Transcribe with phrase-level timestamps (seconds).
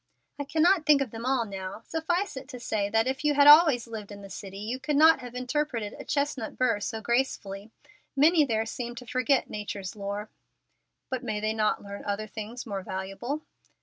[0.39, 1.81] "I cannot think of them all now.
[1.85, 4.95] Suffice it to say that if you had always lived in the city you could
[4.95, 7.69] not have interpreted a chestnut burr so gracefully.
[8.15, 10.31] Many there seem to forget Nature's lore."
[11.11, 13.43] "But may they not learn other things more valuable?"